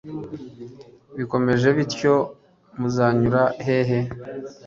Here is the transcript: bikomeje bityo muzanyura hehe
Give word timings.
bikomeje 1.17 1.67
bityo 1.77 2.13
muzanyura 2.79 3.41
hehe 3.65 3.99